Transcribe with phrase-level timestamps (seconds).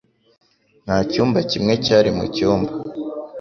[0.85, 2.71] Nta cyumba kimwe cyari mu cyumba